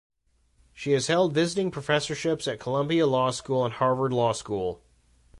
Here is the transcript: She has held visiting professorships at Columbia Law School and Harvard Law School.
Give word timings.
She 0.73 0.93
has 0.93 1.05
held 1.05 1.31
visiting 1.35 1.69
professorships 1.69 2.47
at 2.47 2.59
Columbia 2.59 3.05
Law 3.05 3.29
School 3.29 3.63
and 3.63 3.75
Harvard 3.75 4.11
Law 4.11 4.31
School. 4.33 4.81